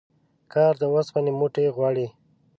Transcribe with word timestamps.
کار 0.53 0.73
د 0.81 0.83
اوسپني 0.93 1.31
موټي 1.39 1.65
غواړي 1.75 2.07